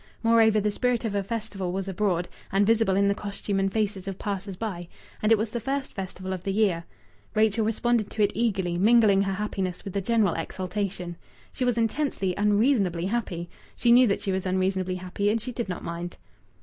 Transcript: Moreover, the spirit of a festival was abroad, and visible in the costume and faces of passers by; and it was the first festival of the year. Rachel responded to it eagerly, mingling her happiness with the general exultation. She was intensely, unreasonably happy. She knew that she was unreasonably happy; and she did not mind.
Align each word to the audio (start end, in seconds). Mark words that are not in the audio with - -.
Moreover, 0.23 0.59
the 0.59 0.71
spirit 0.71 1.05
of 1.05 1.13
a 1.13 1.21
festival 1.21 1.71
was 1.71 1.87
abroad, 1.87 2.27
and 2.51 2.65
visible 2.65 2.95
in 2.95 3.07
the 3.07 3.13
costume 3.13 3.59
and 3.59 3.71
faces 3.71 4.07
of 4.07 4.17
passers 4.17 4.55
by; 4.55 4.87
and 5.21 5.31
it 5.31 5.37
was 5.37 5.51
the 5.51 5.59
first 5.59 5.93
festival 5.93 6.33
of 6.33 6.41
the 6.41 6.51
year. 6.51 6.85
Rachel 7.35 7.63
responded 7.63 8.09
to 8.09 8.23
it 8.23 8.31
eagerly, 8.33 8.79
mingling 8.79 9.21
her 9.21 9.33
happiness 9.33 9.83
with 9.85 9.93
the 9.93 10.01
general 10.01 10.33
exultation. 10.33 11.17
She 11.53 11.65
was 11.65 11.77
intensely, 11.77 12.33
unreasonably 12.35 13.05
happy. 13.05 13.47
She 13.75 13.91
knew 13.91 14.07
that 14.07 14.21
she 14.21 14.31
was 14.31 14.47
unreasonably 14.47 14.95
happy; 14.95 15.29
and 15.29 15.39
she 15.39 15.51
did 15.51 15.69
not 15.69 15.83
mind. 15.83 16.17